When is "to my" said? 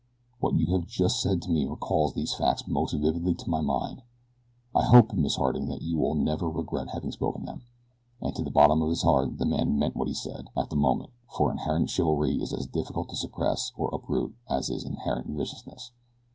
3.35-3.61